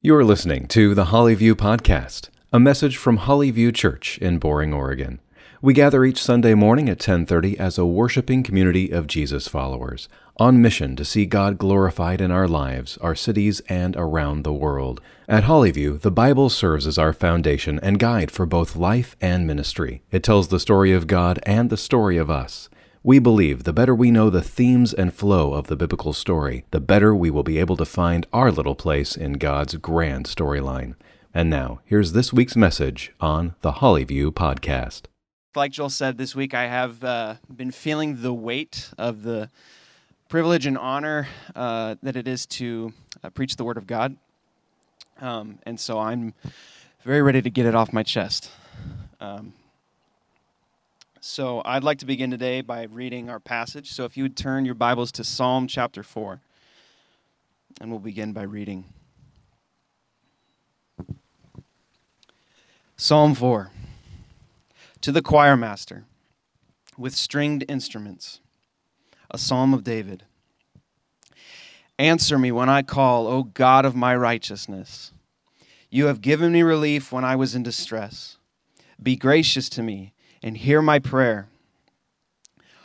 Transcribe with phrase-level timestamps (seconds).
[0.00, 5.18] You are listening to the Hollyview Podcast, a message from Hollyview Church in Boring, Oregon.
[5.60, 10.62] We gather each Sunday morning at 10:30 as a worshiping community of Jesus followers, on
[10.62, 15.00] mission to see God glorified in our lives, our cities, and around the world.
[15.28, 20.02] At Hollyview, the Bible serves as our foundation and guide for both life and ministry.
[20.12, 22.68] It tells the story of God and the story of us.
[23.04, 26.80] We believe the better we know the themes and flow of the biblical story, the
[26.80, 30.96] better we will be able to find our little place in God's grand storyline.
[31.32, 35.02] And now, here's this week's message on the Hollyview Podcast.
[35.54, 39.48] Like Joel said, this week I have uh, been feeling the weight of the
[40.28, 42.92] privilege and honor uh, that it is to
[43.22, 44.16] uh, preach the Word of God.
[45.20, 46.34] Um, and so I'm
[47.04, 48.50] very ready to get it off my chest.
[49.20, 49.52] Um,
[51.28, 53.92] so I'd like to begin today by reading our passage.
[53.92, 56.40] So if you would turn your Bibles to Psalm chapter 4,
[57.82, 58.86] and we'll begin by reading.
[62.96, 63.70] Psalm 4
[65.02, 66.06] To the choir master
[66.96, 68.40] with stringed instruments,
[69.30, 70.24] a psalm of David.
[71.98, 75.12] Answer me when I call, O God of my righteousness.
[75.90, 78.38] You have given me relief when I was in distress.
[79.00, 81.48] Be gracious to me and hear my prayer.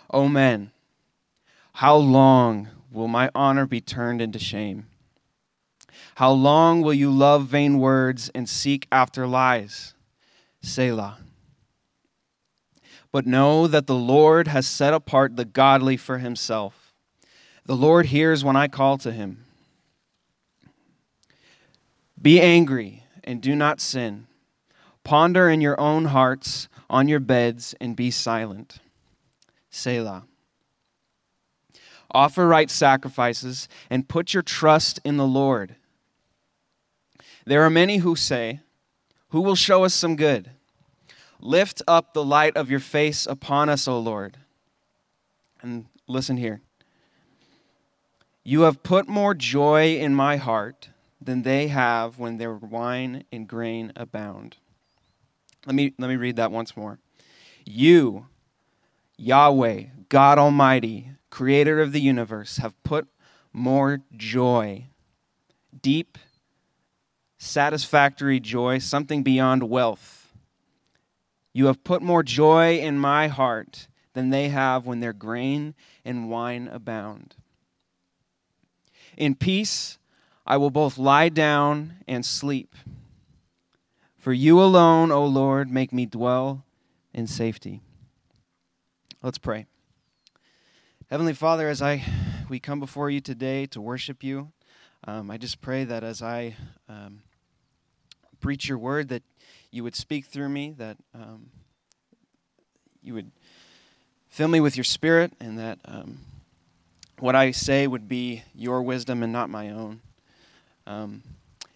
[0.09, 0.71] O men,
[1.73, 4.87] how long will my honor be turned into shame?
[6.15, 9.93] How long will you love vain words and seek after lies?
[10.61, 11.17] Selah.
[13.11, 16.93] But know that the Lord has set apart the godly for himself.
[17.65, 19.45] The Lord hears when I call to him.
[22.21, 24.27] Be angry and do not sin.
[25.03, 28.79] Ponder in your own hearts on your beds and be silent.
[29.69, 30.25] Selah.
[32.11, 35.75] Offer right sacrifices and put your trust in the Lord.
[37.45, 38.61] There are many who say,
[39.29, 40.51] Who will show us some good?
[41.39, 44.37] Lift up the light of your face upon us, O Lord.
[45.61, 46.61] And listen here.
[48.43, 50.89] You have put more joy in my heart
[51.19, 54.57] than they have when their wine and grain abound.
[55.65, 56.99] Let me, let me read that once more.
[57.65, 58.27] You,
[59.17, 63.07] Yahweh, God Almighty, creator of the universe, have put
[63.53, 64.87] more joy,
[65.81, 66.17] deep,
[67.37, 70.33] satisfactory joy, something beyond wealth.
[71.53, 76.29] You have put more joy in my heart than they have when their grain and
[76.29, 77.35] wine abound.
[79.17, 79.97] In peace,
[80.45, 82.75] I will both lie down and sleep.
[84.23, 86.63] For you alone, O Lord, make me dwell
[87.13, 87.81] in safety.
[89.21, 89.65] Let's pray.
[91.09, 92.05] Heavenly Father, as I
[92.47, 94.53] we come before you today to worship you,
[95.05, 96.55] um, I just pray that as I
[96.87, 97.19] um,
[98.39, 99.23] preach your word, that
[99.71, 101.49] you would speak through me, that um,
[103.01, 103.29] you would
[104.29, 106.19] fill me with your spirit, and that um,
[107.19, 109.99] what I say would be your wisdom and not my own.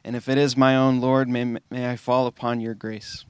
[0.08, 3.26] And if it is my own, Lord, may, may I fall upon your grace.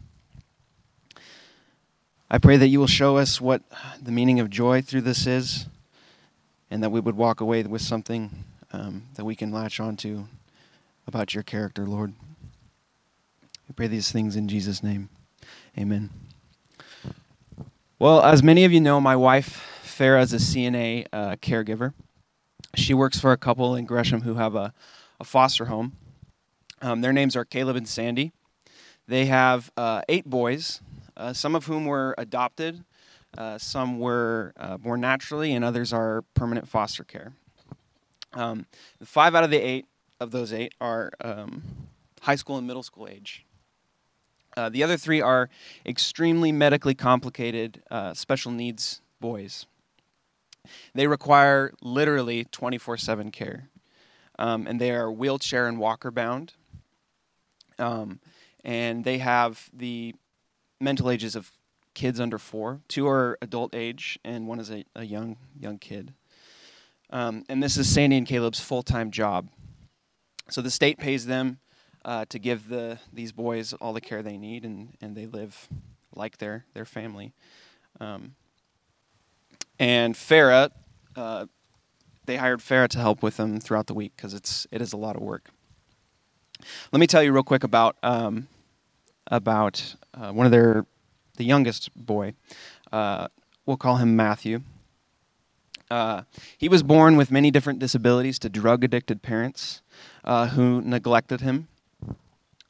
[2.29, 3.63] I pray that you will show us what
[3.99, 5.65] the meaning of joy through this is,
[6.69, 8.43] and that we would walk away with something
[8.73, 10.25] um, that we can latch onto
[11.07, 12.13] about your character, Lord.
[13.67, 15.09] We pray these things in Jesus' name.
[15.79, 16.11] Amen.
[17.97, 21.95] Well, as many of you know, my wife, Farah, is a CNA uh, caregiver.
[22.75, 24.75] She works for a couple in Gresham who have a,
[25.19, 25.93] a foster home.
[26.81, 28.31] Um, their names are Caleb and Sandy.
[29.07, 30.81] They have uh, eight boys,
[31.15, 32.83] uh, some of whom were adopted,
[33.37, 37.33] uh, some were uh, born naturally, and others are permanent foster care.
[38.33, 38.65] Um,
[39.03, 39.85] five out of the eight
[40.19, 41.63] of those eight are um,
[42.21, 43.45] high school and middle school age.
[44.55, 45.49] Uh, the other three are
[45.85, 49.67] extremely medically complicated uh, special needs boys.
[50.93, 53.69] They require literally 24 7 care.
[54.39, 56.53] Um, and they are wheelchair and walker bound.
[57.79, 58.19] Um,
[58.63, 60.15] and they have the
[60.79, 61.51] mental ages of
[61.93, 62.81] kids under four.
[62.87, 66.13] Two are adult age, and one is a, a young young kid.
[67.09, 69.49] Um, and this is Sandy and Caleb's full time job.
[70.49, 71.59] So the state pays them
[72.05, 75.67] uh, to give the these boys all the care they need, and, and they live
[76.15, 77.33] like their their family.
[77.99, 78.35] Um,
[79.79, 80.71] and Farah,
[81.15, 81.45] uh,
[82.25, 84.97] they hired Farah to help with them throughout the week because it's it is a
[84.97, 85.49] lot of work.
[86.91, 88.47] Let me tell you real quick about um,
[89.27, 90.85] about uh, one of their
[91.37, 92.33] the youngest boy.
[92.91, 93.27] Uh,
[93.65, 94.61] we'll call him Matthew.
[95.89, 96.23] Uh,
[96.57, 99.81] he was born with many different disabilities to drug addicted parents
[100.25, 101.67] uh, who neglected him.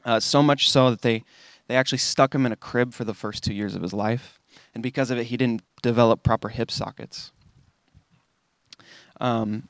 [0.05, 1.23] Uh, so much so that they,
[1.67, 4.39] they actually stuck him in a crib for the first two years of his life.
[4.73, 7.31] And because of it, he didn't develop proper hip sockets.
[9.19, 9.67] Um,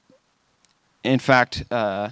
[1.04, 2.10] in fact, uh,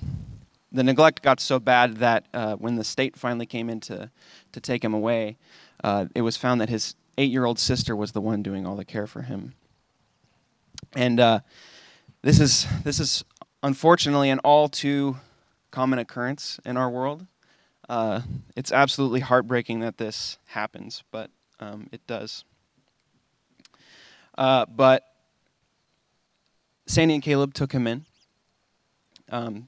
[0.75, 4.11] the neglect got so bad that uh, when the state finally came in to,
[4.51, 5.37] to take him away,
[5.83, 8.75] uh, it was found that his eight year old sister was the one doing all
[8.75, 9.53] the care for him.
[10.93, 11.39] And uh,
[12.21, 13.23] this, is, this is
[13.63, 15.17] unfortunately an all too
[15.71, 17.25] common occurrence in our world.
[17.87, 18.21] Uh,
[18.55, 21.29] it's absolutely heartbreaking that this happens, but
[21.59, 22.43] um, it does.
[24.37, 25.03] Uh, but
[26.85, 28.05] Sandy and Caleb took him in.
[29.29, 29.67] Um,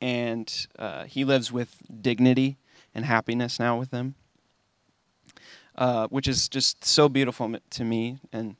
[0.00, 2.56] and uh, he lives with dignity
[2.94, 4.14] and happiness now with them,
[5.76, 8.18] uh, which is just so beautiful to me.
[8.32, 8.56] And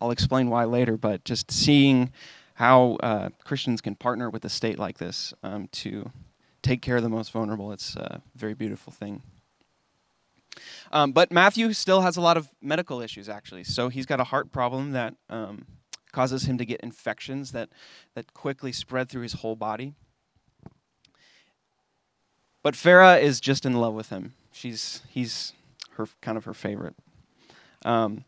[0.00, 2.12] I'll explain why later, but just seeing
[2.54, 6.10] how uh, Christians can partner with a state like this um, to
[6.62, 9.22] take care of the most vulnerable, it's a very beautiful thing.
[10.90, 13.64] Um, but Matthew still has a lot of medical issues, actually.
[13.64, 15.66] So he's got a heart problem that um,
[16.12, 17.68] causes him to get infections that,
[18.14, 19.94] that quickly spread through his whole body.
[22.68, 24.34] But Farah is just in love with him.
[24.52, 25.54] She's he's
[25.92, 26.94] her kind of her favorite.
[27.82, 28.26] Um,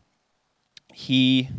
[0.91, 1.49] he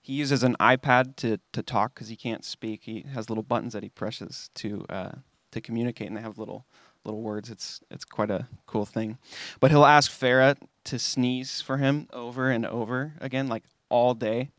[0.00, 2.84] he uses an iPad to to talk because he can't speak.
[2.84, 5.12] He has little buttons that he presses to uh,
[5.50, 6.66] to communicate, and they have little
[7.04, 7.50] little words.
[7.50, 9.18] It's it's quite a cool thing.
[9.58, 14.50] But he'll ask Farah to sneeze for him over and over again, like all day.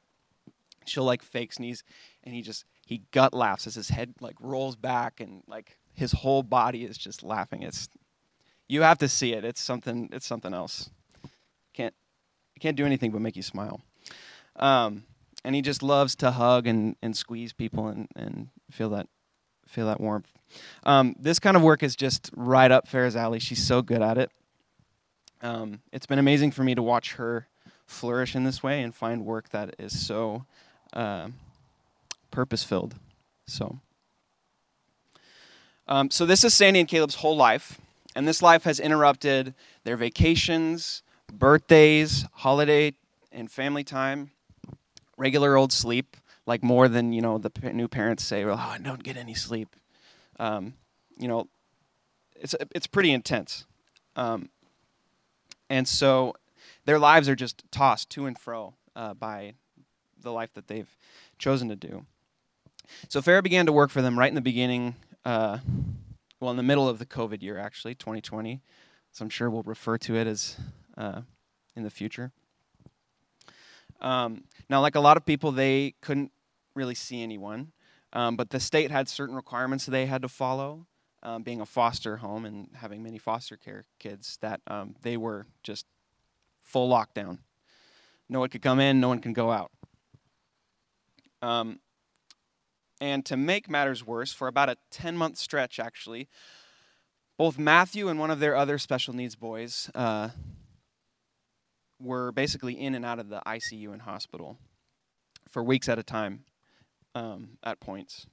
[0.85, 1.85] She'll like fake sneeze,
[2.25, 6.11] and he just he gut laughs as his head like rolls back and like his
[6.11, 7.63] whole body is just laughing.
[7.63, 7.89] It's
[8.69, 9.43] you have to see it.
[9.43, 10.09] It's something.
[10.13, 10.89] It's something else.
[11.73, 11.95] Can't
[12.59, 13.81] can't do anything but make you smile.
[14.55, 15.03] Um,
[15.43, 19.07] and he just loves to hug and, and squeeze people and, and feel that
[19.67, 20.31] feel that warmth.
[20.83, 23.39] Um, this kind of work is just right up Farah's alley.
[23.39, 24.31] She's so good at it.
[25.41, 27.47] Um, it's been amazing for me to watch her
[27.85, 30.45] flourish in this way and find work that is so
[30.93, 31.29] uh,
[32.29, 32.95] purpose filled.
[33.47, 33.79] So.
[35.89, 37.79] Um, so this is Sandy and Caleb's whole life,
[38.13, 39.53] and this life has interrupted
[39.85, 41.01] their vacations,
[41.31, 42.93] birthdays, holiday
[43.31, 44.31] and family time,
[45.15, 48.79] regular old sleep, like more than you know the p- new parents say, "Oh, I
[48.81, 49.75] don't get any sleep."
[50.39, 50.73] Um,
[51.17, 51.47] you know,
[52.35, 53.65] it's it's pretty intense,
[54.17, 54.49] um,
[55.69, 56.35] and so
[56.83, 59.53] their lives are just tossed to and fro uh, by
[60.21, 60.97] the life that they've
[61.37, 62.05] chosen to do.
[63.07, 64.95] So Farah began to work for them right in the beginning
[65.25, 65.59] uh,
[66.39, 68.61] well, in the middle of the COVID year, actually, 2020.
[69.11, 70.57] So I'm sure we'll refer to it as
[70.97, 71.21] uh,
[71.75, 72.31] in the future.
[73.99, 76.31] Um, now, like a lot of people, they couldn't
[76.75, 77.71] really see anyone,
[78.13, 80.85] um, but the state had certain requirements they had to follow.
[81.23, 85.47] Um, being a foster home and having many foster care kids, that um, they were
[85.63, 85.87] just
[86.61, 87.39] full lockdown.
[88.29, 89.71] No one could come in, no one can go out.
[91.41, 91.79] Um,
[92.99, 96.27] and to make matters worse, for about a 10 month stretch, actually,
[97.37, 100.29] both Matthew and one of their other special needs boys uh,
[101.99, 104.57] were basically in and out of the ICU and hospital
[105.49, 106.43] for weeks at a time
[107.13, 108.25] um, at points.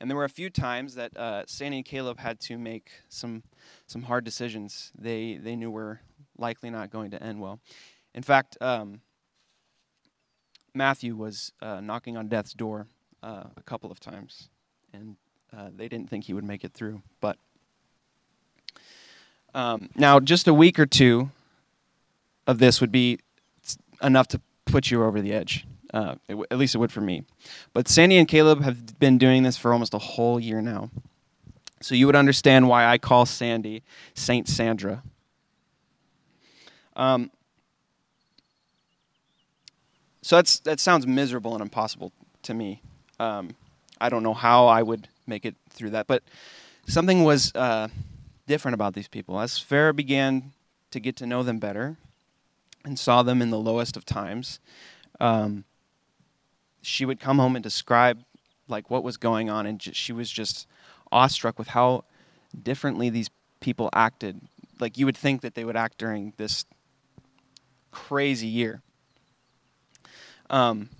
[0.00, 3.42] And there were a few times that uh, Sandy and Caleb had to make some
[3.86, 4.90] some hard decisions.
[4.98, 6.00] They they knew were
[6.38, 7.60] likely not going to end well.
[8.14, 9.02] In fact, um,
[10.74, 12.86] Matthew was uh, knocking on death's door
[13.26, 14.48] uh, a couple of times,
[14.92, 15.16] and
[15.56, 17.02] uh, they didn't think he would make it through.
[17.20, 17.38] But
[19.52, 21.30] um, now, just a week or two
[22.46, 23.18] of this would be
[24.00, 25.66] enough to put you over the edge.
[25.92, 26.16] Uh,
[26.50, 27.24] at least it would for me.
[27.72, 30.90] But Sandy and Caleb have been doing this for almost a whole year now.
[31.80, 33.82] So you would understand why I call Sandy
[34.14, 35.02] Saint Sandra.
[36.94, 37.30] Um,
[40.22, 42.82] so that's, that sounds miserable and impossible to me.
[43.18, 43.56] Um,
[44.00, 46.22] I don't know how I would make it through that, but
[46.86, 47.88] something was uh,
[48.46, 49.40] different about these people.
[49.40, 50.52] As Farah began
[50.90, 51.96] to get to know them better
[52.84, 54.60] and saw them in the lowest of times,
[55.18, 55.64] um,
[56.82, 58.22] she would come home and describe
[58.68, 60.66] like what was going on, and she was just
[61.10, 62.04] awestruck with how
[62.62, 63.30] differently these
[63.60, 64.40] people acted.
[64.78, 66.64] Like you would think that they would act during this
[67.90, 68.82] crazy year.
[70.50, 70.90] Um,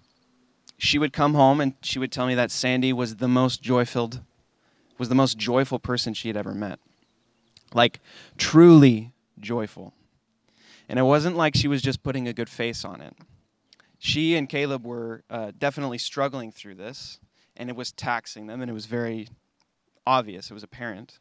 [0.79, 4.21] she would come home and she would tell me that Sandy was the most joy-filled
[4.99, 6.79] was the most joyful person she had ever met.
[7.75, 8.01] Like
[8.39, 9.93] truly joyful.
[10.89, 13.15] And it wasn't like she was just putting a good face on it.
[13.99, 17.19] She and Caleb were uh, definitely struggling through this,
[17.57, 19.29] and it was taxing them, and it was very
[20.07, 21.19] obvious, it was apparent.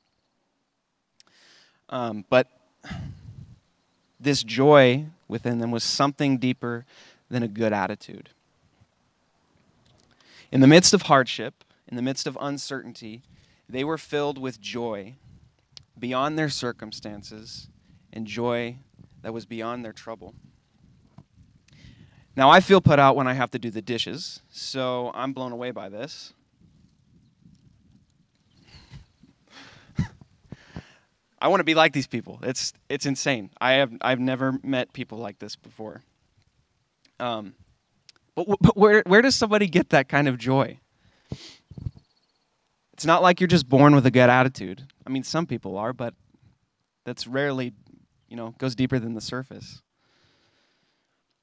[1.90, 2.48] Um, but
[4.20, 6.86] this joy within them was something deeper
[7.30, 8.30] than a good attitude.
[10.52, 13.24] In the midst of hardship, in the midst of uncertainty,
[13.68, 15.16] they were filled with joy
[15.98, 17.68] beyond their circumstances
[18.12, 18.78] and joy
[19.22, 20.36] that was beyond their trouble.
[22.36, 25.54] Now, I feel put out when I have to do the dishes, so I'm blown
[25.54, 26.34] away by this.
[31.40, 32.40] I want to be like these people.
[32.44, 33.52] It's it's insane.
[33.62, 36.04] I have I've never met people like this before.
[37.18, 37.56] Um,
[38.36, 40.80] but, but where where does somebody get that kind of joy?
[42.94, 44.84] It's not like you're just born with a good attitude.
[45.06, 46.14] I mean, some people are, but
[47.06, 47.74] that's rarely,
[48.30, 49.82] you know, goes deeper than the surface.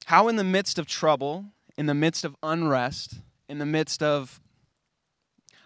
[0.07, 1.47] How in the midst of trouble,
[1.77, 4.41] in the midst of unrest, in the midst of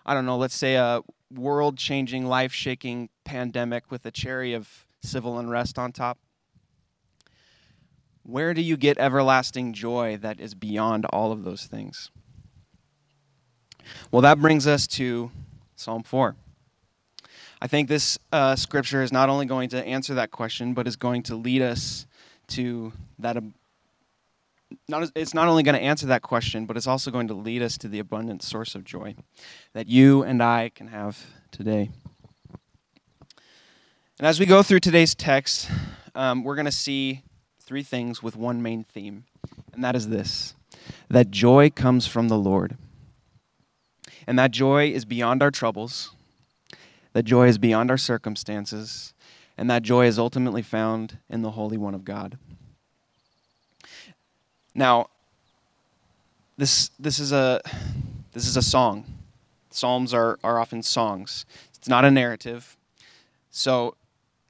[0.04, 1.02] I don't know, let's say a
[1.32, 6.18] world changing, life shaking pandemic with a cherry of civil unrest on top?
[8.26, 12.10] Where do you get everlasting joy that is beyond all of those things?
[14.10, 15.30] Well, that brings us to
[15.76, 16.34] Psalm 4.
[17.62, 20.96] I think this uh, scripture is not only going to answer that question, but is
[20.96, 22.06] going to lead us
[22.48, 23.36] to that
[24.88, 27.62] not, it's not only going to answer that question, but it's also going to lead
[27.62, 29.14] us to the abundant source of joy
[29.72, 31.90] that you and I can have today.
[34.18, 35.70] And as we go through today's text,
[36.16, 37.22] um, we're going to see
[37.66, 39.24] three things with one main theme,
[39.74, 40.54] and that is this
[41.10, 42.76] that joy comes from the Lord.
[44.28, 46.12] And that joy is beyond our troubles,
[47.12, 49.14] that joy is beyond our circumstances,
[49.58, 52.38] and that joy is ultimately found in the Holy One of God.
[54.74, 55.08] Now,
[56.56, 57.60] this this is a
[58.32, 59.04] this is a song.
[59.70, 61.44] Psalms are, are often songs.
[61.74, 62.76] It's not a narrative.
[63.50, 63.94] So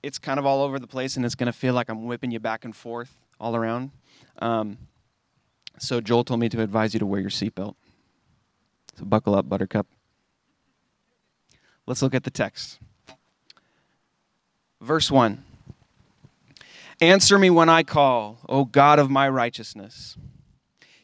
[0.07, 2.31] it's kind of all over the place and it's going to feel like I'm whipping
[2.31, 3.91] you back and forth all around.
[4.39, 4.79] Um,
[5.79, 7.75] so Joel told me to advise you to wear your seatbelt.
[8.97, 9.89] So buckle up, Buttercup.
[11.87, 12.79] Let's look at the text.
[14.81, 15.43] Verse 1
[17.01, 20.17] Answer me when I call, O God of my righteousness.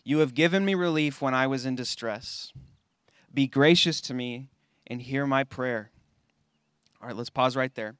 [0.04, 2.52] You have given me relief when I was in distress.
[3.34, 4.48] Be gracious to me
[4.86, 5.90] and hear my prayer.
[7.00, 7.96] All right, let's pause right there.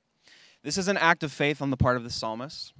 [0.62, 2.73] This is an act of faith on the part of the psalmist,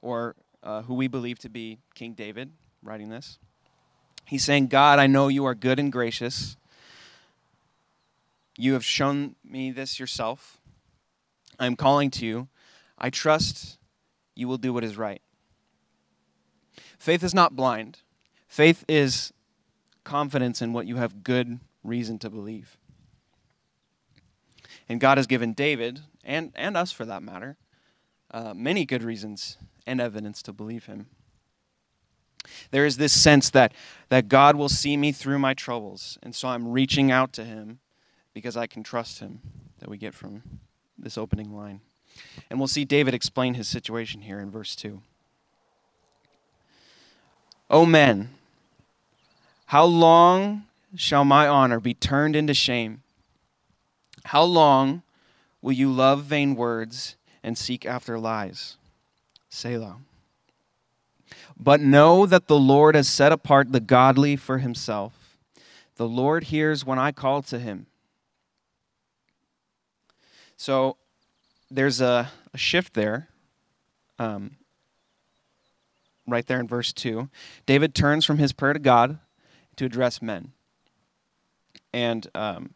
[0.00, 3.38] or uh, who we believe to be King David, writing this.
[4.24, 6.56] He's saying, God, I know you are good and gracious.
[8.56, 10.60] You have shown me this yourself.
[11.58, 12.48] I'm calling to you.
[12.96, 13.78] I trust
[14.34, 15.20] you will do what is right.
[16.98, 17.98] Faith is not blind,
[18.48, 19.32] faith is
[20.04, 22.76] confidence in what you have good reason to believe.
[24.88, 27.56] And God has given David, and, and us for that matter,
[28.30, 31.06] uh, many good reasons and evidence to believe him.
[32.70, 33.72] There is this sense that,
[34.08, 37.78] that God will see me through my troubles, and so I'm reaching out to him
[38.34, 39.40] because I can trust him,
[39.78, 40.42] that we get from
[40.98, 41.80] this opening line.
[42.50, 45.00] And we'll see David explain his situation here in verse 2.
[47.70, 48.30] O men,
[49.66, 50.64] how long
[50.96, 53.02] shall my honor be turned into shame?
[54.26, 55.02] How long
[55.64, 58.76] will you love vain words and seek after lies?
[59.48, 59.96] Selah.
[61.58, 65.38] But know that the Lord has set apart the godly for himself.
[65.96, 67.86] The Lord hears when I call to him.
[70.58, 70.98] So
[71.70, 73.28] there's a, a shift there.
[74.18, 74.58] Um,
[76.26, 77.30] right there in verse 2.
[77.64, 79.18] David turns from his prayer to God
[79.76, 80.52] to address men.
[81.94, 82.74] And um,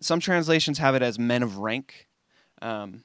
[0.00, 2.06] some translations have it as men of rank.
[2.62, 3.02] Um,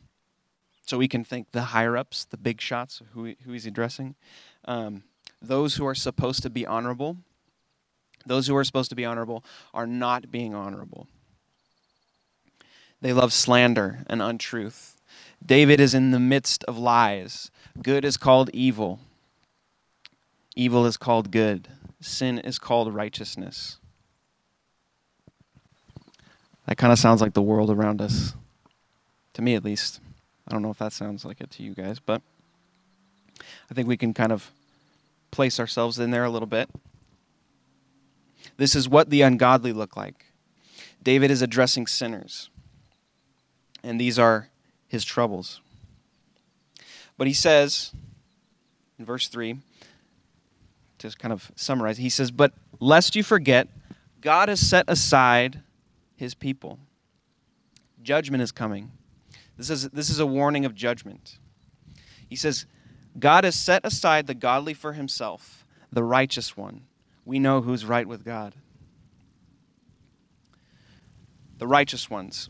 [0.85, 4.15] so we can think the higher ups, the big shots, who, who he's addressing.
[4.65, 5.03] Um,
[5.41, 7.17] those who are supposed to be honorable,
[8.25, 9.43] those who are supposed to be honorable
[9.73, 11.07] are not being honorable.
[13.01, 14.97] They love slander and untruth.
[15.43, 17.49] David is in the midst of lies.
[17.81, 18.99] Good is called evil,
[20.55, 21.67] evil is called good,
[21.99, 23.77] sin is called righteousness.
[26.71, 28.33] That kind of sounds like the world around us,
[29.33, 29.99] to me at least.
[30.47, 32.21] I don't know if that sounds like it to you guys, but
[33.69, 34.51] I think we can kind of
[35.31, 36.69] place ourselves in there a little bit.
[38.55, 40.27] This is what the ungodly look like.
[41.03, 42.49] David is addressing sinners
[43.83, 44.47] and these are
[44.87, 45.59] his troubles.
[47.17, 47.91] But he says
[48.97, 49.57] in verse 3,
[50.99, 53.67] to kind of summarize, he says, But lest you forget,
[54.21, 55.63] God has set aside
[56.21, 56.77] his people.
[58.01, 58.91] Judgment is coming.
[59.57, 61.39] This is, this is a warning of judgment.
[62.29, 62.67] He says,
[63.19, 66.83] God has set aside the godly for himself, the righteous one.
[67.25, 68.53] We know who's right with God.
[71.57, 72.49] The righteous ones.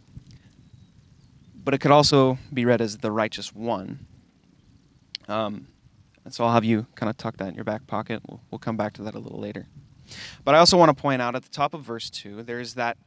[1.63, 4.05] But it could also be read as the righteous one.
[5.27, 5.67] Um,
[6.25, 8.21] and so I'll have you kind of tuck that in your back pocket.
[8.27, 9.67] We'll, we'll come back to that a little later.
[10.43, 12.97] But I also want to point out at the top of verse 2, there's that,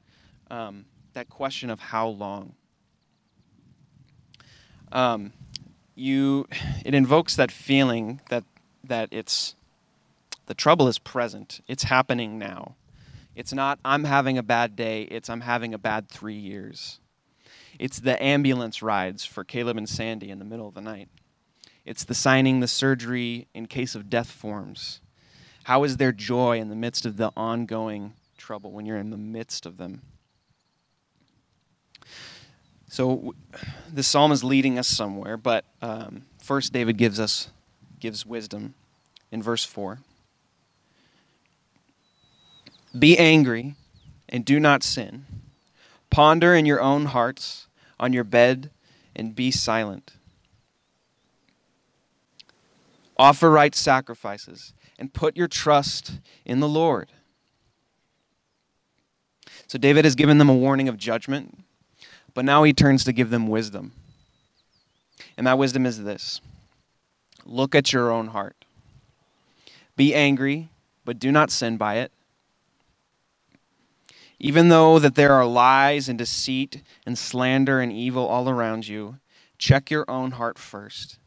[0.55, 0.85] um,
[1.15, 2.55] that question of how long.
[4.93, 5.33] Um,
[5.97, 6.47] you,
[6.85, 8.45] it invokes that feeling that,
[8.85, 9.57] that it's,
[10.47, 11.61] the trouble is present.
[11.67, 12.77] It's happening now.
[13.35, 17.01] It's not, I'm having a bad day, it's, I'm having a bad three years.
[17.81, 21.09] It's the ambulance rides for Caleb and Sandy in the middle of the night.
[21.85, 25.01] It's the signing the surgery in case of death forms.
[25.65, 29.17] How is there joy in the midst of the ongoing trouble when you're in the
[29.17, 30.03] midst of them?
[32.95, 33.35] So
[33.93, 37.49] the psalm is leading us somewhere, but um, first David gives us
[37.99, 38.75] gives wisdom
[39.33, 39.99] in verse four.
[42.97, 43.75] Be angry
[44.29, 45.27] and do not sin.
[46.09, 47.67] Ponder in your own hearts
[47.99, 48.71] on your bed
[49.17, 50.13] and be silent.
[53.17, 57.11] Offer right sacrifices and put your trust in the Lord.
[59.67, 61.59] So David has given them a warning of judgment,
[62.35, 63.93] but now he turns to give them wisdom.
[65.37, 66.41] And that wisdom is this
[67.47, 68.65] look at your own heart.
[69.97, 70.69] Be angry,
[71.05, 72.13] but do not sin by it.
[74.41, 79.19] Even though that there are lies and deceit and slander and evil all around you,
[79.59, 81.19] check your own heart first.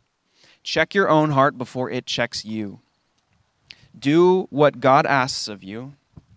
[0.64, 2.82] Check your own heart before it checks you.
[3.98, 5.94] Do what God asks of you,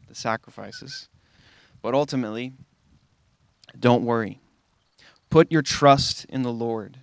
[0.09, 1.09] the sacrifices,
[1.83, 2.53] but ultimately,
[3.79, 4.41] don't worry.
[5.30, 6.99] Put your trust in the Lord.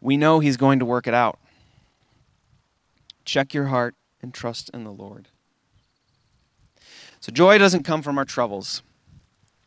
[0.00, 1.38] We know He's going to work it out.
[3.24, 5.28] Check your heart and trust in the Lord.
[7.20, 8.82] So, joy doesn't come from our troubles,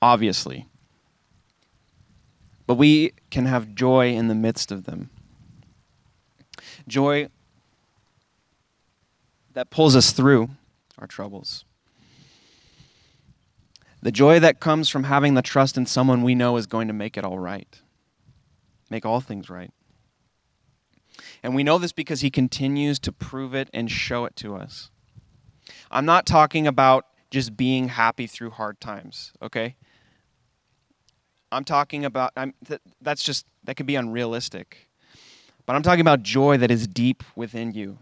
[0.01, 0.67] obviously.
[2.65, 5.09] But we can have joy in the midst of them.
[6.87, 7.29] Joy
[9.53, 10.49] that pulls us through
[10.99, 11.65] our troubles.
[14.01, 16.93] The joy that comes from having the trust in someone we know is going to
[16.93, 17.81] make it all right,
[18.89, 19.71] make all things right.
[21.43, 24.91] And we know this because he continues to prove it and show it to us.
[25.91, 29.75] I'm not talking about just being happy through hard times, okay?
[31.51, 34.89] I'm talking about I'm, th- that's just that could be unrealistic.
[35.65, 37.97] But I'm talking about joy that is deep within you.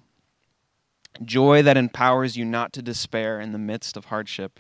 [1.24, 4.60] Joy that empowers you not to despair in the midst of hardship,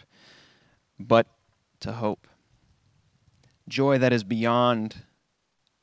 [0.99, 1.27] but
[1.81, 2.27] to hope.
[3.67, 4.97] Joy that is beyond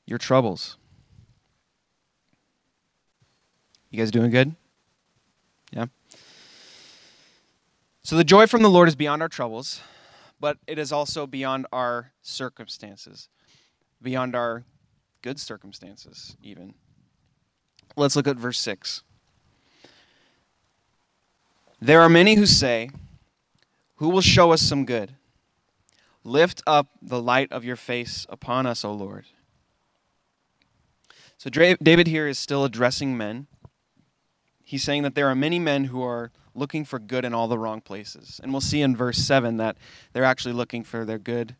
[0.07, 0.77] your troubles.
[3.91, 4.55] You guys doing good?
[5.71, 5.87] Yeah?
[8.03, 9.81] So the joy from the Lord is beyond our troubles,
[10.41, 13.29] but it is also beyond our circumstances,
[14.01, 14.65] beyond our
[15.23, 16.75] good circumstances, even.
[17.97, 19.03] Let's look at verse 6.
[21.81, 22.91] There are many who say,
[24.03, 25.13] Who will show us some good?
[26.25, 29.27] Lift up the light of your face upon us, O Lord.
[31.39, 33.47] So David here is still addressing men.
[34.65, 37.57] He's saying that there are many men who are looking for good in all the
[37.57, 38.41] wrong places.
[38.43, 39.77] And we'll see in verse 7 that
[40.13, 41.55] they're actually looking for their good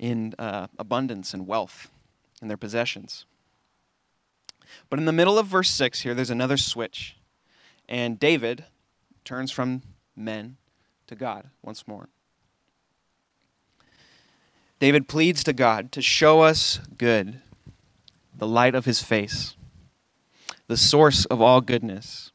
[0.00, 1.92] in uh, abundance and wealth
[2.40, 3.24] in their possessions.
[4.90, 7.18] But in the middle of verse 6 here, there's another switch.
[7.88, 8.64] And David
[9.24, 9.82] turns from
[10.16, 10.56] men
[11.12, 12.08] to God once more.
[14.80, 17.40] David pleads to God to show us good,
[18.36, 19.54] the light of his face,
[20.68, 22.32] the source of all goodness.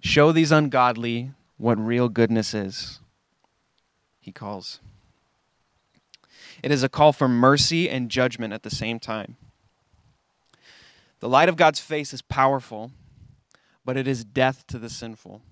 [0.00, 3.00] Show these ungodly what real goodness is,
[4.20, 4.78] he calls.
[6.62, 9.36] It is a call for mercy and judgment at the same time.
[11.18, 12.92] The light of God's face is powerful,
[13.84, 15.42] but it is death to the sinful.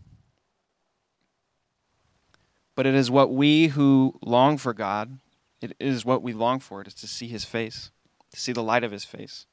[2.74, 5.18] But it is what we who long for God,
[5.60, 7.90] it is what we long for, it is to see his face,
[8.32, 9.46] to see the light of his face.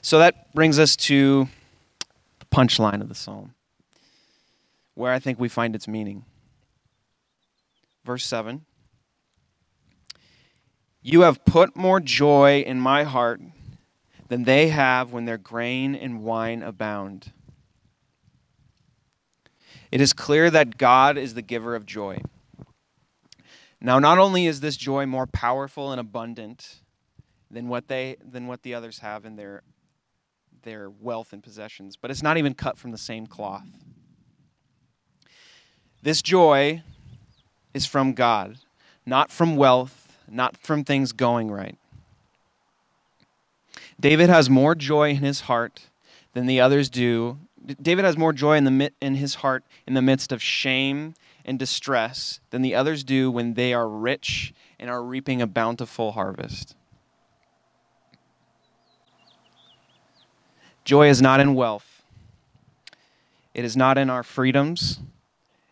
[0.00, 1.48] So that brings us to
[2.40, 3.54] the punchline of the psalm,
[4.94, 6.24] where I think we find its meaning.
[8.04, 8.66] Verse 7
[11.02, 13.40] you have put more joy in my heart
[14.28, 17.32] than they have when their grain and wine abound.
[19.92, 22.22] It is clear that God is the giver of joy.
[23.78, 26.76] Now, not only is this joy more powerful and abundant
[27.50, 29.62] than what they than what the others have in their
[30.62, 33.66] their wealth and possessions, but it's not even cut from the same cloth.
[36.02, 36.82] This joy
[37.74, 38.58] is from God,
[39.04, 41.76] not from wealth, not from things going right.
[44.00, 45.88] David has more joy in his heart
[46.32, 47.38] than the others do.
[47.80, 51.58] David has more joy in, the, in his heart in the midst of shame and
[51.58, 56.74] distress than the others do when they are rich and are reaping a bountiful harvest.
[60.84, 62.02] Joy is not in wealth.
[63.54, 64.98] It is not in our freedoms.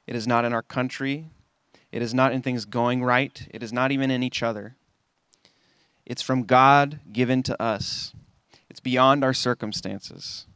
[0.07, 1.27] It is not in our country.
[1.91, 3.49] It is not in things going right.
[3.51, 4.77] It is not even in each other.
[6.07, 8.13] It's from God given to us.
[8.69, 10.47] It's beyond our circumstances.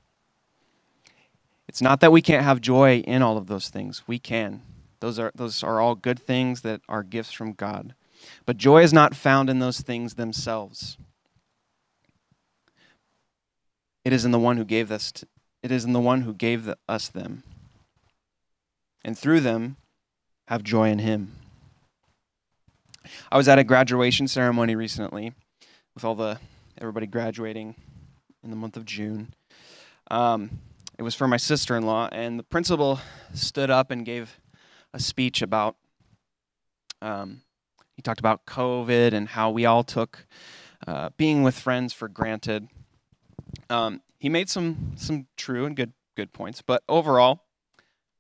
[1.69, 4.03] It's not that we can't have joy in all of those things.
[4.07, 4.63] We can.
[5.01, 7.95] Those are, those are all good things that are gifts from God.
[8.47, 10.97] But joy is not found in those things themselves.
[14.05, 15.13] It is in the one who gave us.
[15.13, 15.27] To,
[15.63, 17.43] it is in the one who gave the, us them,
[19.03, 19.77] and through them,
[20.49, 21.33] have joy in Him.
[23.33, 25.33] I was at a graduation ceremony recently,
[25.95, 26.39] with all the
[26.79, 27.75] everybody graduating
[28.43, 29.33] in the month of June.
[30.11, 30.61] Um,
[30.99, 33.01] it was for my sister-in-law, and the principal
[33.33, 34.39] stood up and gave
[34.93, 35.77] a speech about.
[37.03, 37.43] Um,
[37.97, 40.27] he talked about COVID and how we all took
[40.87, 42.69] uh, being with friends for granted.
[43.71, 47.41] Um, he made some some true and good good points, but overall,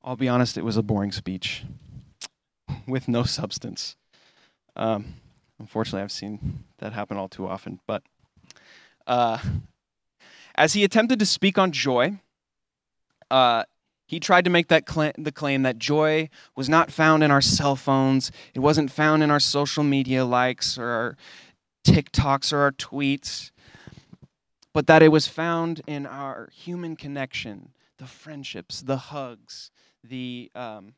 [0.02, 1.64] I'll be honest, it was a boring speech
[2.86, 3.96] with no substance.
[4.76, 5.14] Um,
[5.58, 7.80] unfortunately, I've seen that happen all too often.
[7.86, 8.02] But
[9.06, 9.38] uh,
[10.54, 12.18] as he attempted to speak on joy,
[13.34, 13.64] uh,
[14.06, 17.40] he tried to make that cl- the claim that joy was not found in our
[17.40, 18.30] cell phones.
[18.54, 21.16] It wasn't found in our social media likes or our
[21.86, 23.50] TikToks or our tweets
[24.74, 29.70] but that it was found in our human connection, the friendships, the hugs,
[30.02, 30.94] the um,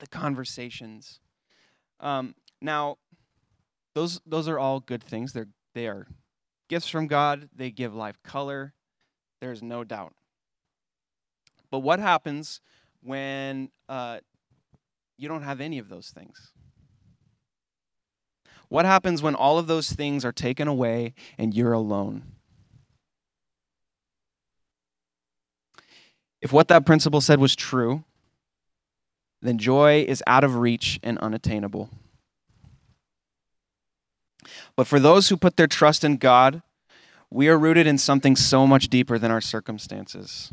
[0.00, 1.20] the conversations.
[2.00, 2.96] Um, now,
[3.94, 5.34] those those are all good things.
[5.34, 6.08] They're they are
[6.68, 7.50] gifts from God.
[7.54, 8.72] They give life color.
[9.40, 10.14] There's no doubt.
[11.70, 12.60] But what happens
[13.02, 14.18] when uh,
[15.16, 16.52] you don't have any of those things?
[18.68, 22.22] What happens when all of those things are taken away and you're alone?
[26.40, 28.04] If what that principal said was true,
[29.40, 31.90] then joy is out of reach and unattainable.
[34.76, 36.62] But for those who put their trust in God,
[37.30, 40.52] we are rooted in something so much deeper than our circumstances.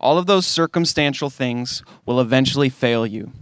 [0.00, 3.32] All of those circumstantial things will eventually fail you.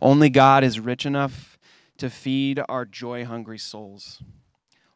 [0.00, 1.58] Only God is rich enough
[1.98, 4.22] to feed our joy hungry souls.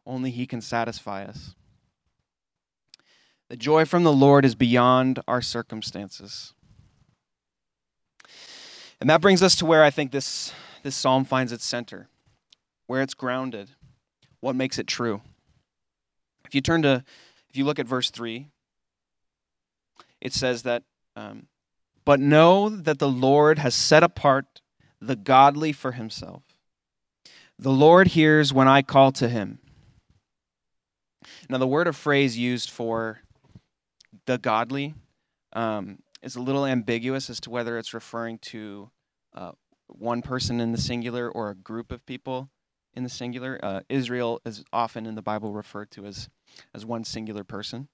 [0.05, 1.55] Only He can satisfy us.
[3.49, 6.53] The joy from the Lord is beyond our circumstances.
[9.01, 12.09] And that brings us to where I think this, this psalm finds its center,
[12.87, 13.71] where it's grounded,
[14.41, 15.23] what makes it true.
[16.45, 17.05] If you turn to,
[17.49, 18.49] if you look at verse 3,
[20.21, 20.83] it says that,
[21.17, 21.47] um,
[22.05, 24.61] but know that the Lord has set apart
[25.01, 26.43] the godly for himself.
[27.59, 29.59] The Lord hears when I call to him.
[31.49, 33.21] Now, the word or phrase used for
[34.27, 34.95] the godly
[35.53, 38.91] um, is a little ambiguous as to whether it's referring to
[39.35, 39.53] uh,
[39.87, 42.49] one person in the singular or a group of people
[42.95, 43.59] in the singular.
[43.63, 46.29] Uh, Israel is often in the Bible referred to as
[46.75, 47.89] as one singular person.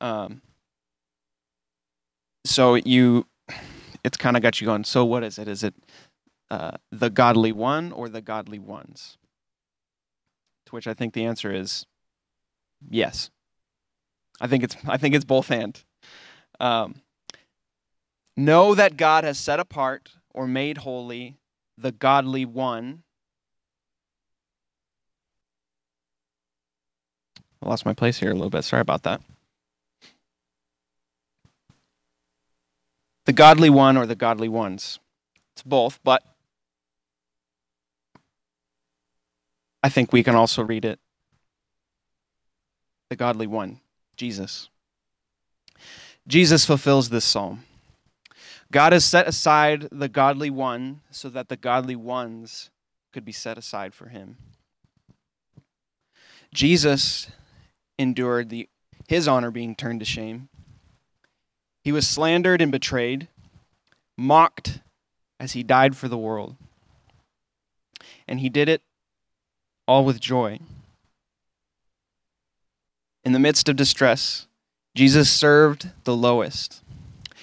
[0.00, 0.42] Um,
[2.44, 3.26] so you,
[4.04, 4.84] it's kind of got you going.
[4.84, 5.48] So what is it?
[5.48, 5.74] Is it
[6.50, 9.18] uh, the godly one or the godly ones?
[10.66, 11.86] To which I think the answer is
[12.88, 13.30] yes.
[14.40, 15.82] I think it's I think it's both and.
[16.58, 17.02] Um,
[18.36, 21.36] know that God has set apart or made holy
[21.76, 23.02] the godly one.
[27.62, 28.64] I lost my place here a little bit.
[28.64, 29.20] Sorry about that.
[33.30, 34.98] The godly one or the godly ones.
[35.52, 36.20] It's both, but
[39.84, 40.98] I think we can also read it
[43.08, 43.78] the godly one.
[44.16, 44.68] Jesus.
[46.26, 47.62] Jesus fulfills this psalm.
[48.72, 52.70] God has set aside the godly one so that the godly ones
[53.12, 54.38] could be set aside for him.
[56.52, 57.30] Jesus
[57.96, 58.68] endured the,
[59.06, 60.48] his honor being turned to shame.
[61.82, 63.28] He was slandered and betrayed,
[64.16, 64.80] mocked,
[65.38, 66.56] as he died for the world.
[68.28, 68.82] And he did it
[69.88, 70.60] all with joy.
[73.24, 74.46] In the midst of distress,
[74.94, 76.82] Jesus served the lowest.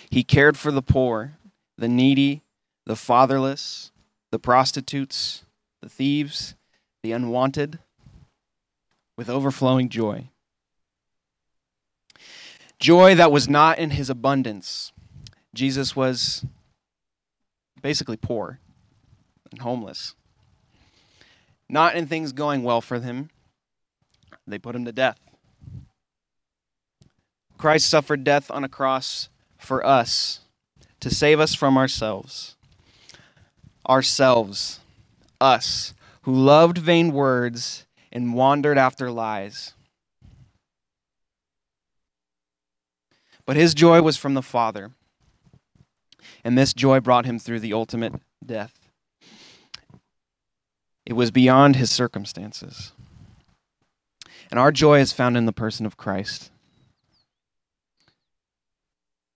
[0.09, 1.37] He cared for the poor,
[1.77, 2.41] the needy,
[2.85, 3.91] the fatherless,
[4.31, 5.43] the prostitutes,
[5.81, 6.55] the thieves,
[7.03, 7.79] the unwanted,
[9.17, 10.29] with overflowing joy.
[12.79, 14.91] Joy that was not in his abundance.
[15.53, 16.45] Jesus was
[17.81, 18.59] basically poor
[19.51, 20.13] and homeless.
[21.69, 23.29] Not in things going well for him.
[24.45, 25.19] They put him to death.
[27.57, 30.41] Christ suffered death on a cross for us
[30.99, 32.55] to save us from ourselves.
[33.89, 34.79] Ourselves,
[35.41, 39.73] us, who loved vain words and wandered after lies.
[43.47, 44.91] But his joy was from the Father,
[46.43, 48.13] and this joy brought him through the ultimate
[48.45, 48.73] death.
[51.05, 52.91] It was beyond his circumstances.
[54.51, 56.51] And our joy is found in the person of Christ,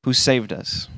[0.04, 0.90] who saved us.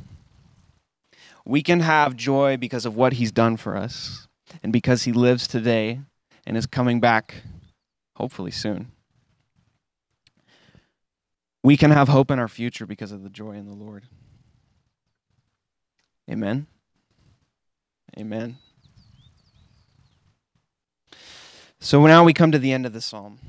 [1.45, 4.27] We can have joy because of what he's done for us
[4.63, 5.99] and because he lives today
[6.47, 7.43] and is coming back
[8.15, 8.91] hopefully soon.
[11.63, 14.03] We can have hope in our future because of the joy in the Lord.
[16.29, 16.67] Amen.
[18.17, 18.57] Amen.
[21.79, 23.39] So now we come to the end of the psalm,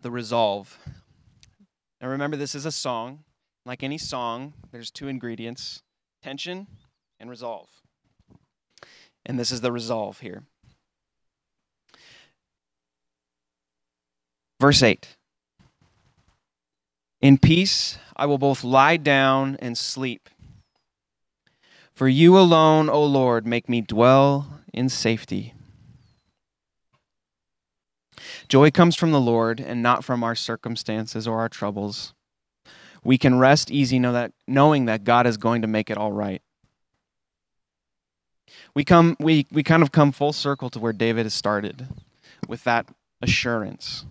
[0.00, 0.78] the resolve.
[2.00, 3.24] Now remember, this is a song.
[3.64, 5.82] Like any song, there's two ingredients
[6.22, 6.66] tension
[7.18, 7.68] and resolve.
[9.24, 10.44] And this is the resolve here.
[14.60, 15.16] Verse 8
[17.22, 20.28] In peace I will both lie down and sleep.
[21.94, 25.54] For you alone, O Lord, make me dwell in safety.
[28.48, 32.12] Joy comes from the Lord and not from our circumstances or our troubles.
[33.04, 36.12] We can rest easy know that, knowing that God is going to make it all
[36.12, 36.42] right.
[38.74, 41.86] We, come, we, we kind of come full circle to where David has started
[42.48, 42.86] with that
[43.20, 44.04] assurance.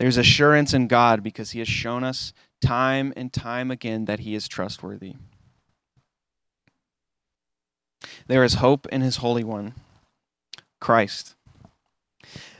[0.00, 2.32] There's assurance in God because he has shown us
[2.62, 5.16] time and time again that he is trustworthy.
[8.26, 9.74] There is hope in his Holy One,
[10.80, 11.34] Christ.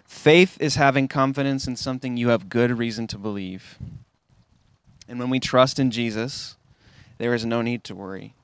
[0.05, 3.79] Faith is having confidence in something you have good reason to believe.
[5.09, 6.59] And when we trust in Jesus,
[7.17, 8.35] there is no need to worry.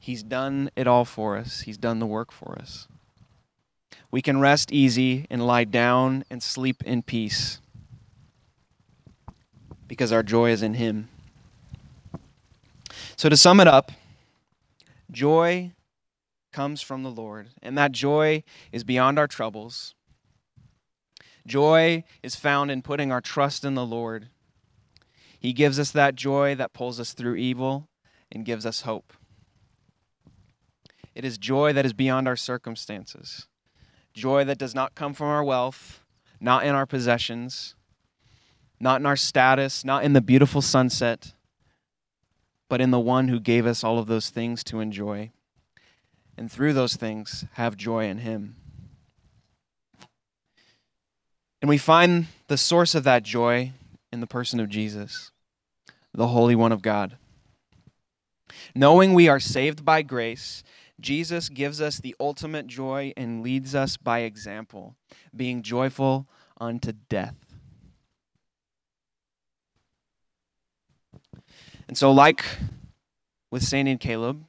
[0.00, 2.88] He's done it all for us, He's done the work for us.
[4.10, 7.58] We can rest easy and lie down and sleep in peace
[9.90, 11.08] because our joy is in Him.
[13.16, 13.90] So, to sum it up,
[15.10, 15.72] joy
[16.52, 19.96] comes from the Lord, and that joy is beyond our troubles.
[21.44, 24.28] Joy is found in putting our trust in the Lord.
[25.40, 27.88] He gives us that joy that pulls us through evil
[28.30, 29.12] and gives us hope.
[31.16, 33.48] It is joy that is beyond our circumstances,
[34.14, 36.04] joy that does not come from our wealth,
[36.40, 37.74] not in our possessions,
[38.80, 41.34] not in our status, not in the beautiful sunset,
[42.68, 45.30] but in the one who gave us all of those things to enjoy.
[46.36, 48.56] And through those things, have joy in Him.
[51.60, 53.72] And we find the source of that joy
[54.10, 55.30] in the person of Jesus,
[56.14, 57.18] the Holy One of God.
[58.74, 60.62] Knowing we are saved by grace,
[60.98, 64.96] Jesus gives us the ultimate joy and leads us by example,
[65.36, 67.49] being joyful unto death.
[71.90, 72.44] And so, like
[73.50, 74.44] with Sandy and Caleb,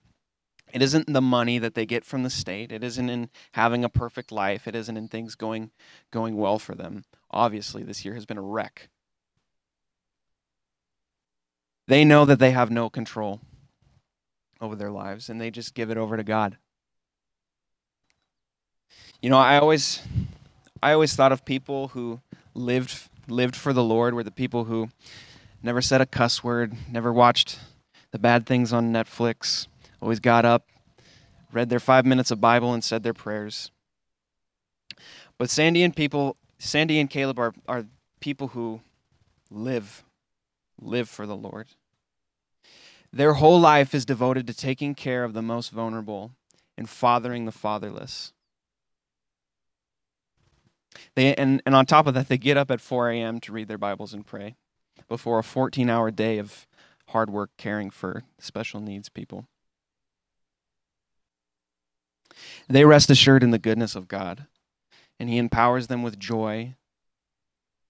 [0.72, 2.72] it isn't the money that they get from the state.
[2.72, 4.68] It isn't in having a perfect life.
[4.68, 5.72] It isn't in things going
[6.12, 7.04] going well for them.
[7.32, 8.90] Obviously, this year has been a wreck.
[11.88, 13.42] They know that they have no control
[14.62, 16.58] over their lives and they just give it over to God.
[19.20, 20.04] You know, I always
[20.84, 22.20] I always thought of people who
[22.54, 24.90] lived lived for the Lord were the people who
[25.64, 27.60] never said a cuss word, never watched
[28.12, 29.68] the bad things on Netflix,
[30.02, 30.68] always got up,
[31.52, 33.72] read their five minutes of Bible, and said their prayers.
[35.38, 37.86] But Sandy and people, Sandy and Caleb are, are
[38.20, 38.82] people who
[39.50, 40.04] live,
[40.80, 41.68] live for the Lord.
[43.14, 46.32] Their whole life is devoted to taking care of the most vulnerable
[46.78, 48.34] and fathering the fatherless.
[51.16, 53.40] They, and, and on top of that, they get up at 4 a.m.
[53.42, 54.56] to read their Bibles and pray
[55.08, 56.68] before a 14 hour day of
[57.08, 59.48] hard work caring for special needs people.
[62.68, 64.48] They rest assured in the goodness of God,
[65.20, 66.76] and He empowers them with joy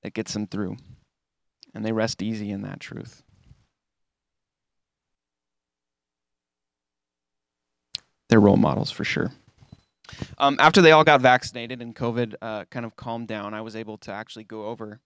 [0.02, 0.78] that gets them through.
[1.74, 3.24] And they rest easy in that truth.
[8.28, 9.32] They're role models for sure.
[10.38, 13.76] Um, after they all got vaccinated and COVID uh, kind of calmed down, I was
[13.76, 15.00] able to actually go over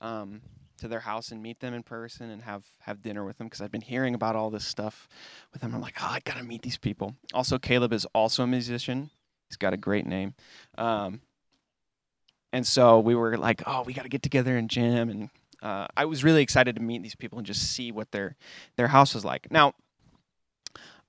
[0.00, 0.42] um,
[0.78, 3.60] to their house and meet them in person and have have dinner with them because
[3.60, 5.08] I've been hearing about all this stuff
[5.52, 5.74] with them.
[5.74, 7.14] I'm like, oh, I gotta meet these people.
[7.32, 9.10] Also, Caleb is also a musician.
[9.48, 10.34] He's got a great name.
[10.76, 11.20] Um,
[12.54, 15.10] and so we were like, oh, we got to get together and jam.
[15.10, 15.28] And
[15.60, 18.36] uh, I was really excited to meet these people and just see what their
[18.76, 19.50] their house was like.
[19.50, 19.74] Now,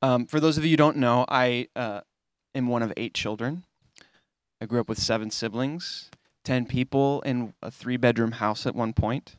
[0.01, 2.01] um, for those of you who don't know, I uh,
[2.55, 3.63] am one of eight children.
[4.59, 6.09] I grew up with seven siblings,
[6.43, 9.35] ten people in a three bedroom house at one point.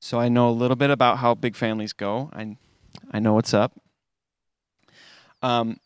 [0.00, 2.30] So I know a little bit about how big families go.
[2.32, 2.56] I
[3.10, 3.72] I know what's up.
[5.42, 5.78] Um,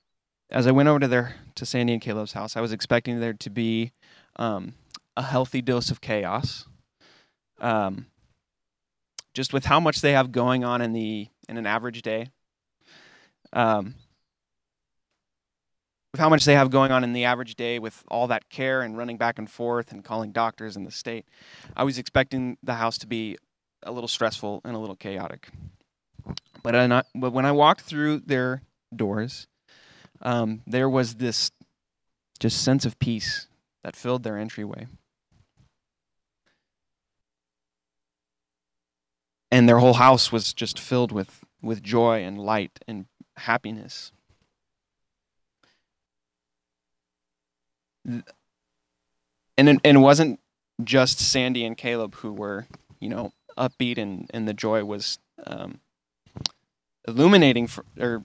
[0.50, 3.32] as I went over to their to Sandy and Caleb's house, I was expecting there
[3.34, 3.92] to be
[4.36, 4.74] um,
[5.16, 6.66] a healthy dose of chaos.
[7.60, 8.06] Um,
[9.34, 12.28] just with how much they have going on in the in an average day.
[13.52, 13.94] Um,
[16.12, 18.82] with how much they have going on in the average day with all that care
[18.82, 21.26] and running back and forth and calling doctors in the state,
[21.76, 23.36] I was expecting the house to be
[23.82, 25.48] a little stressful and a little chaotic.
[26.62, 28.62] But, I, but when I walked through their
[28.94, 29.46] doors,
[30.20, 31.50] um, there was this
[32.38, 33.46] just sense of peace
[33.82, 34.86] that filled their entryway.
[39.52, 44.12] And their whole house was just filled with, with joy and light and happiness.
[48.04, 48.24] And
[49.56, 50.40] it, and it wasn't
[50.82, 52.66] just Sandy and Caleb who were,
[52.98, 55.80] you know, upbeat and, and the joy was um,
[57.06, 58.22] illuminating for, or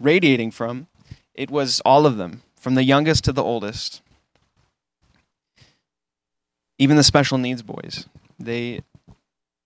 [0.00, 0.86] radiating from.
[1.34, 4.00] It was all of them, from the youngest to the oldest.
[6.78, 8.06] Even the special needs boys.
[8.38, 8.80] They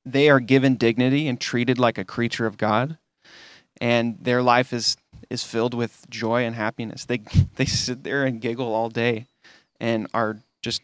[0.05, 2.99] they are given dignity and treated like a creature of god.
[3.81, 4.97] And their life is
[5.29, 7.05] is filled with joy and happiness.
[7.05, 7.19] They
[7.57, 9.27] they sit there and giggle all day
[9.81, 10.83] and are just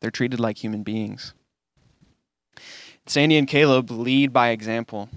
[0.00, 1.32] they're treated like human beings.
[3.06, 5.08] Sandy and caleb lead by example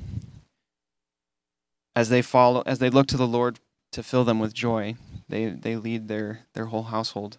[1.95, 3.59] as they follow as they look to the lord
[3.91, 4.95] to fill them with joy.
[5.29, 7.37] They they lead their their whole household.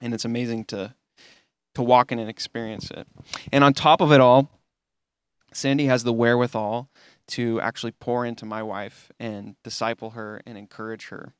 [0.00, 0.94] And it's amazing to
[1.74, 3.06] to walk in and experience it.
[3.52, 4.48] And on top of it all,
[5.52, 6.88] Sandy has the wherewithal
[7.28, 11.34] to actually pour into my wife and disciple her and encourage her,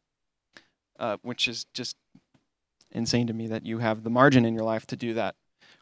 [0.99, 1.97] uh, which is just
[2.97, 5.37] insane to me that you have the margin in your life to do that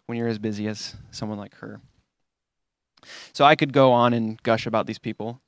[0.07, 1.81] when you're as busy as someone like her.
[3.33, 5.41] So I could go on and gush about these people.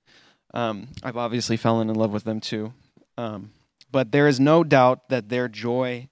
[0.54, 2.72] Um, I've obviously fallen in love with them too.
[3.18, 3.50] Um,
[3.90, 6.08] but there is no doubt that their joy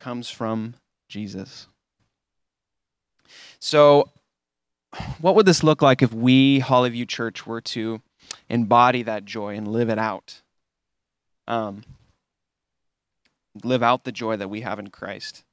[0.00, 0.74] comes from
[1.08, 1.66] Jesus.
[3.58, 4.10] So,
[5.20, 8.00] what would this look like if we, Hollyview Church, were to
[8.48, 10.42] embody that joy and live it out?
[11.48, 11.82] Um,
[13.62, 15.44] live out the joy that we have in Christ.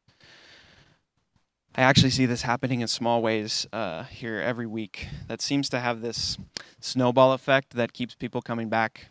[1.75, 5.79] I actually see this happening in small ways uh, here every week that seems to
[5.79, 6.37] have this
[6.79, 9.07] snowball effect that keeps people coming back.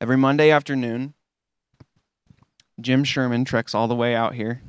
[0.00, 1.14] Every Monday afternoon,
[2.80, 4.62] Jim Sherman treks all the way out here.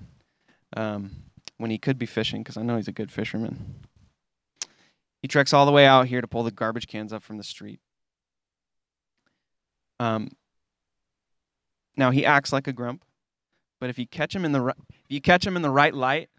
[0.77, 1.25] Um,
[1.57, 3.75] when he could be fishing because I know he's a good fisherman.
[5.21, 7.43] He treks all the way out here to pull the garbage cans up from the
[7.43, 7.79] street.
[9.99, 10.31] Um,
[11.97, 13.03] now he acts like a grump,
[13.79, 15.93] but if you catch him in the right, if you catch him in the right
[15.93, 16.29] light,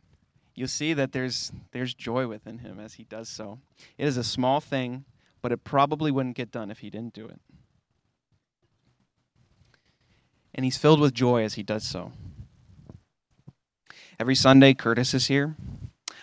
[0.54, 3.58] you'll see that there's there's joy within him as he does so.
[3.98, 5.04] It is a small thing,
[5.42, 7.40] but it probably wouldn't get done if he didn't do it.
[10.54, 12.12] And he's filled with joy as he does so.
[14.18, 15.56] Every Sunday, Curtis is here.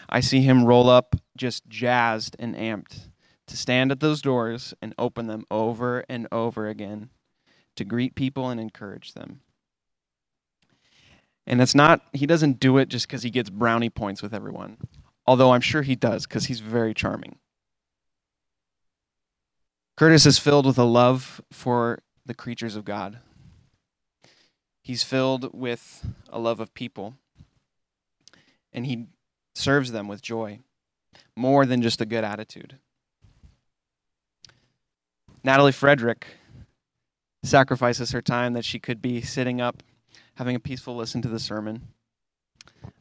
[0.09, 3.07] I see him roll up just jazzed and amped
[3.47, 7.09] to stand at those doors and open them over and over again
[7.75, 9.41] to greet people and encourage them.
[11.45, 14.77] And it's not, he doesn't do it just because he gets brownie points with everyone,
[15.25, 17.37] although I'm sure he does because he's very charming.
[19.97, 23.19] Curtis is filled with a love for the creatures of God.
[24.81, 27.15] He's filled with a love of people
[28.71, 29.07] and he
[29.53, 30.59] serves them with joy,
[31.35, 32.77] more than just a good attitude.
[35.43, 36.27] Natalie Frederick
[37.43, 39.83] sacrifices her time that she could be sitting up,
[40.35, 41.89] having a peaceful listen to the sermon.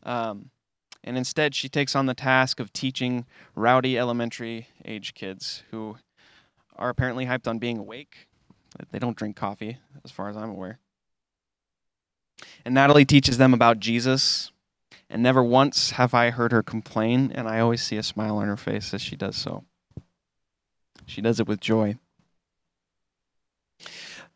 [0.03, 0.51] Um,
[1.05, 3.25] and instead, she takes on the task of teaching
[3.55, 5.97] rowdy elementary age kids who
[6.77, 8.29] are apparently hyped on being awake,
[8.91, 10.79] They don't drink coffee, as far as I'm aware.
[12.65, 14.51] And Natalie teaches them about Jesus,
[15.09, 18.49] and never once have I heard her complain, and I always see a smile on
[18.49, 19.65] her face as she does so.
[21.07, 21.97] She does it with joy.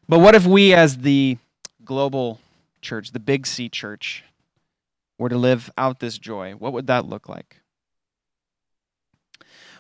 [0.09, 1.38] But what if we, as the
[1.84, 2.40] global
[2.80, 4.24] church, the Big C church,
[5.18, 6.52] were to live out this joy?
[6.52, 7.61] What would that look like?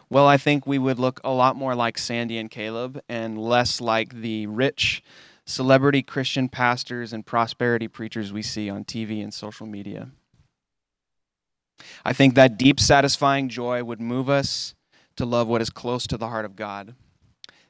[0.08, 3.80] Well, I think we would look a lot more like Sandy and Caleb and less
[3.80, 5.02] like the rich
[5.44, 10.10] celebrity Christian pastors and prosperity preachers we see on TV and social media.
[12.04, 14.74] I think that deep, satisfying joy would move us
[15.16, 16.94] to love what is close to the heart of God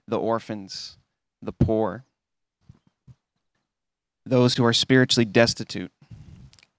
[0.09, 0.99] the orphans,
[1.43, 2.05] the poor,
[4.27, 5.93] those who are spiritually destitute,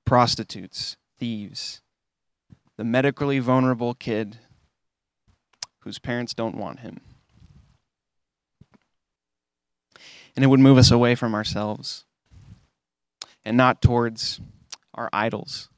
[0.06, 1.82] prostitutes, thieves,
[2.76, 4.38] the medically vulnerable kid
[5.80, 7.00] whose parents don't want him.
[10.36, 12.04] And it would move us away from ourselves
[13.45, 14.41] and not towards
[14.93, 15.70] our idols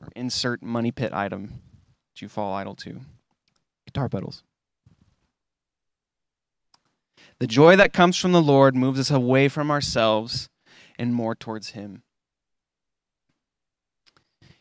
[0.00, 1.60] or insert money pit item
[2.14, 3.00] that you fall idol to
[3.84, 4.44] guitar pedals.
[7.40, 10.48] The joy that comes from the Lord moves us away from ourselves
[11.02, 12.04] and more towards Him.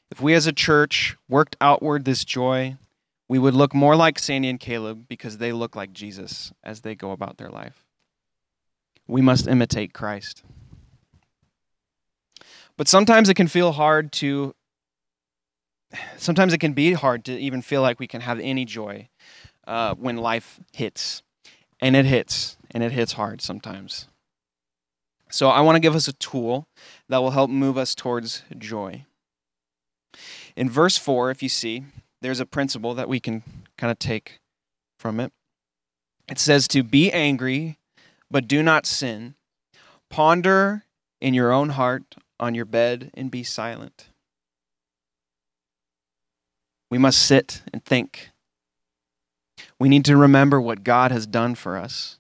[0.10, 2.78] If we as a church worked outward this joy,
[3.30, 6.96] we would look more like Sandy and Caleb because they look like Jesus as they
[6.96, 7.86] go about their life.
[9.08, 10.44] We must imitate Christ.
[12.76, 14.56] But sometimes it can feel hard to,
[16.18, 19.10] sometimes it can be hard to even feel like we can have any joy
[19.68, 21.22] uh, when life hits.
[21.80, 24.08] And it hits, and it hits hard sometimes.
[25.32, 26.68] So I want to give us a tool
[27.08, 29.06] that will help move us towards joy.
[30.56, 31.86] In verse 4, if you see,
[32.22, 33.44] there's a principle that we can
[33.78, 34.40] kind of take
[35.00, 35.32] from it.
[36.30, 37.78] It says to be angry,
[38.30, 39.36] but do not sin.
[40.10, 40.84] Ponder
[41.22, 44.10] in your own heart on your bed and be silent.
[46.90, 48.32] We must sit and think.
[49.80, 52.20] We need to remember what God has done for us.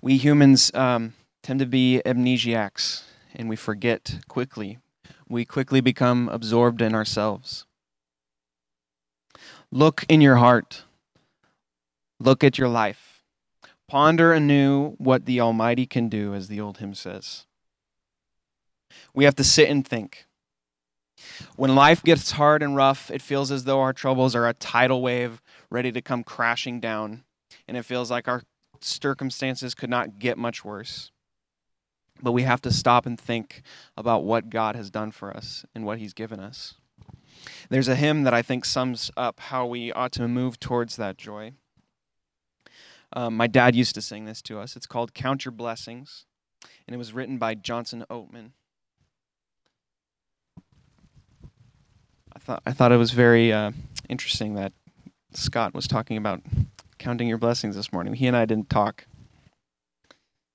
[0.00, 3.02] We humans um, tend to be amnesiacs
[3.34, 4.78] and we forget quickly.
[5.28, 7.66] We quickly become absorbed in ourselves.
[9.70, 10.84] Look in your heart.
[12.20, 13.22] Look at your life.
[13.88, 17.46] Ponder anew what the Almighty can do, as the old hymn says.
[19.14, 20.26] We have to sit and think.
[21.56, 25.02] When life gets hard and rough, it feels as though our troubles are a tidal
[25.02, 27.24] wave ready to come crashing down,
[27.66, 28.42] and it feels like our
[28.80, 31.10] circumstances could not get much worse.
[32.20, 33.62] But we have to stop and think
[33.96, 36.74] about what God has done for us and what He's given us.
[37.68, 41.16] There's a hymn that I think sums up how we ought to move towards that
[41.18, 41.52] joy.
[43.14, 44.76] Um, my dad used to sing this to us.
[44.76, 46.24] It's called Count Your Blessings,
[46.86, 48.50] and it was written by Johnson Oatman.
[52.34, 53.72] I thought, I thought it was very uh,
[54.08, 54.72] interesting that
[55.34, 56.40] Scott was talking about
[56.98, 58.14] counting your blessings this morning.
[58.14, 59.06] He and I didn't talk.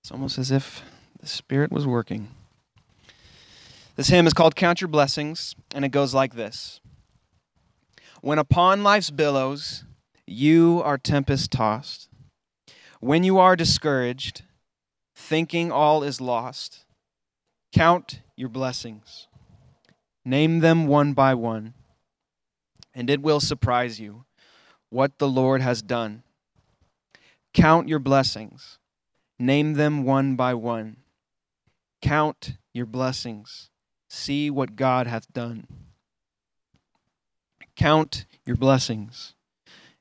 [0.01, 0.81] It's almost as if
[1.19, 2.29] the Spirit was working.
[3.95, 6.79] This hymn is called Count Your Blessings, and it goes like this
[8.21, 9.85] When upon life's billows
[10.25, 12.09] you are tempest tossed,
[12.99, 14.43] when you are discouraged,
[15.15, 16.85] thinking all is lost,
[17.71, 19.27] count your blessings.
[20.23, 21.73] Name them one by one,
[22.93, 24.25] and it will surprise you
[24.89, 26.23] what the Lord has done.
[27.53, 28.77] Count your blessings.
[29.39, 30.97] Name them one by one.
[32.01, 33.69] Count your blessings.
[34.09, 35.67] See what God hath done.
[37.75, 39.33] Count your blessings.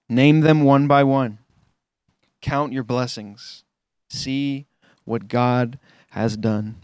[0.08, 1.38] Name them one by one.
[2.40, 3.64] Count your blessings.
[4.08, 4.66] See
[5.04, 5.78] what God
[6.10, 6.76] has done.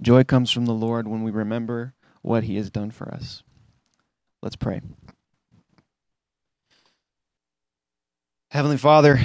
[0.00, 3.42] Joy comes from the Lord when we remember what He has done for us.
[4.42, 4.80] Let's pray.
[8.50, 9.18] Heavenly Father,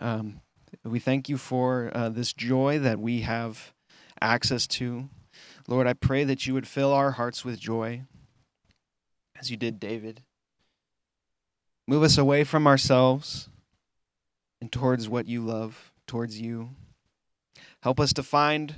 [0.00, 0.41] um,
[0.84, 3.72] we thank you for uh, this joy that we have
[4.20, 5.08] access to.
[5.68, 8.02] Lord, I pray that you would fill our hearts with joy
[9.38, 10.22] as you did David.
[11.86, 13.48] Move us away from ourselves
[14.60, 16.70] and towards what you love, towards you.
[17.82, 18.76] Help us to find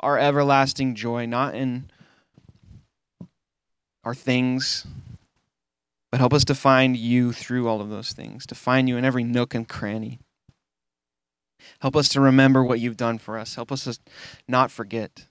[0.00, 1.90] our everlasting joy, not in
[4.02, 4.86] our things,
[6.10, 9.04] but help us to find you through all of those things, to find you in
[9.04, 10.18] every nook and cranny.
[11.80, 13.54] Help us to remember what you've done for us.
[13.54, 13.98] Help us to
[14.48, 15.26] not forget.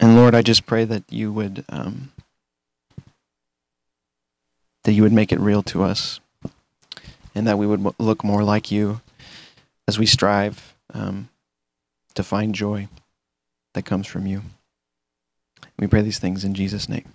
[0.00, 2.12] And Lord, I just pray that you would um,
[4.84, 6.20] that you would make it real to us.
[7.36, 9.02] and that we would look more like you
[9.86, 11.28] as we strive um,
[12.14, 12.88] to find joy
[13.74, 14.40] that comes from you.
[15.78, 17.12] We pray these things in Jesus' name.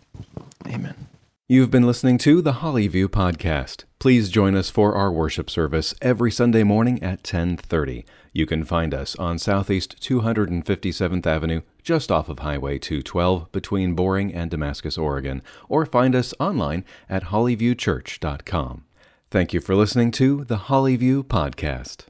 [0.67, 1.11] Amen.
[1.52, 3.84] You've been listening to the Hollyview podcast.
[3.99, 8.06] Please join us for our worship service every Sunday morning at 10:30.
[8.32, 14.34] You can find us on Southeast 257th Avenue, just off of Highway 212 between Boring
[14.34, 18.86] and Damascus, Oregon, or find us online at hollyviewchurch.com.
[19.30, 22.06] Thank you for listening to the Hollyview podcast.